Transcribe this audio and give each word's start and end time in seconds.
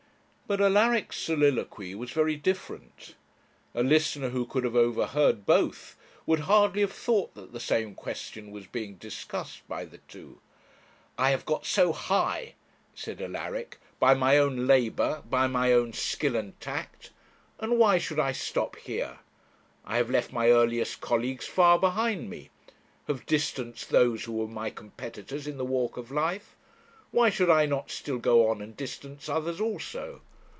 But 0.47 0.59
Alaric's 0.59 1.15
soliloquy 1.15 1.95
was 1.95 2.11
very 2.11 2.35
different. 2.35 3.15
A 3.73 3.81
listener 3.81 4.31
who 4.31 4.45
could 4.45 4.65
have 4.65 4.75
overheard 4.75 5.45
both 5.45 5.95
would 6.25 6.41
hardly 6.41 6.81
have 6.81 6.91
thought 6.91 7.35
that 7.35 7.53
the 7.53 7.59
same 7.61 7.95
question 7.95 8.51
was 8.51 8.67
being 8.67 8.95
discussed 8.95 9.65
by 9.69 9.85
the 9.85 9.99
two. 10.09 10.41
'I 11.17 11.29
have 11.29 11.45
got 11.45 11.65
so 11.65 11.93
high,' 11.93 12.55
said 12.93 13.21
Alaric, 13.21 13.79
'by 13.97 14.13
my 14.13 14.37
own 14.37 14.67
labour, 14.67 15.23
by 15.29 15.47
my 15.47 15.71
own 15.71 15.93
skill 15.93 16.35
and 16.35 16.59
tact; 16.59 17.11
and 17.57 17.79
why 17.79 17.97
should 17.97 18.19
I 18.19 18.33
stop 18.33 18.75
here? 18.75 19.19
I 19.85 19.95
have 19.95 20.09
left 20.09 20.33
my 20.33 20.49
earliest 20.49 20.99
colleagues 20.99 21.45
far 21.47 21.79
behind 21.79 22.29
me; 22.29 22.49
have 23.07 23.25
distanced 23.25 23.89
those 23.89 24.25
who 24.25 24.33
were 24.33 24.49
my 24.49 24.69
competitors 24.69 25.47
in 25.47 25.55
the 25.55 25.63
walk 25.63 25.95
of 25.95 26.11
life; 26.11 26.57
why 27.11 27.29
should 27.29 27.49
I 27.49 27.65
not 27.67 27.89
still 27.89 28.17
go 28.17 28.49
on 28.49 28.61
and 28.61 28.75
distance 28.75 29.29
others 29.29 29.61
also? 29.61 30.19